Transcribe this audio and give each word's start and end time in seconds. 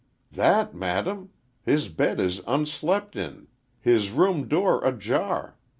"That, 0.31 0.73
madam. 0.73 1.29
His 1.63 1.87
bed 1.87 2.19
is 2.19 2.41
unslept 2.47 3.15
in. 3.15 3.47
His 3.79 4.09
room 4.09 4.47
door 4.47 4.83
ajar. 4.83 5.59